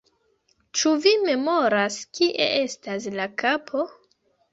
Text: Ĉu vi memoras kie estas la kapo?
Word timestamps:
Ĉu 0.77 0.93
vi 1.03 1.11
memoras 1.25 1.97
kie 2.19 2.47
estas 2.63 3.07
la 3.21 3.29
kapo? 3.43 3.85